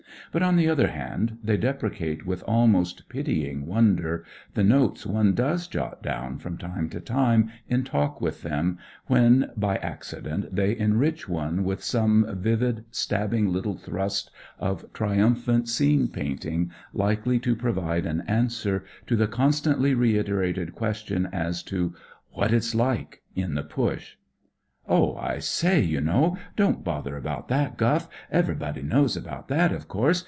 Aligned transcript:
But, 0.31 0.43
on 0.43 0.55
the 0.55 0.69
other 0.69 0.87
hand, 0.87 1.39
they 1.43 1.57
deprecate 1.57 2.25
with 2.25 2.41
almost 2.47 3.09
pitying 3.09 3.65
wonder 3.65 4.23
the 4.53 4.63
notes 4.63 5.05
one 5.05 5.33
does 5.35 5.67
jot 5.67 6.01
down 6.01 6.37
from 6.37 6.57
time 6.57 6.87
to 6.91 7.01
time 7.01 7.51
in 7.67 7.83
talk 7.83 8.21
with 8.21 8.41
them, 8.41 8.77
when 9.07 9.51
(by 9.57 9.75
accident) 9.77 10.55
they 10.55 10.77
enrich 10.77 11.27
one 11.27 11.65
with 11.65 11.83
some 11.83 12.25
vivid, 12.39 12.85
stabbing 12.91 13.51
little 13.51 13.75
thrust 13.75 14.31
of 14.57 14.85
triumphant 14.93 15.67
scene 15.67 16.07
painting 16.07 16.71
likely 16.93 17.37
to 17.39 17.53
provide 17.53 18.05
an 18.05 18.21
answer 18.21 18.85
to 19.07 19.17
the 19.17 19.27
constantly 19.27 19.93
re 19.93 20.15
iterated 20.17 20.73
question 20.73 21.27
as 21.33 21.61
to 21.63 21.93
"what 22.31 22.53
it*s 22.53 22.73
like" 22.73 23.21
in 23.35 23.55
the 23.55 23.63
Push." 23.63 24.15
Oh, 24.91 25.15
I 25.15 25.39
say, 25.39 25.79
you 25.81 26.01
know, 26.01 26.37
don't 26.55 26.83
bother 26.83 27.15
about 27.15 27.49
that 27.49 27.77
guff. 27.77 28.09
Everyone 28.31 28.87
knows 28.89 29.15
about 29.15 29.47
that, 29.49 29.71
of 29.71 29.87
course. 29.87 30.19